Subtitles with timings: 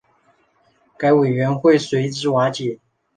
[0.97, 2.79] 该委员会随之瓦解。